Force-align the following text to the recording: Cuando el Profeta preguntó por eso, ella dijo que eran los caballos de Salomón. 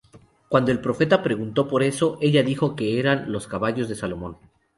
Cuando 0.49 0.71
el 0.71 0.79
Profeta 0.81 1.21
preguntó 1.21 1.67
por 1.67 1.83
eso, 1.83 2.17
ella 2.21 2.41
dijo 2.41 2.75
que 2.75 2.97
eran 2.99 3.31
los 3.31 3.45
caballos 3.45 3.87
de 3.87 3.93
Salomón. 3.93 4.35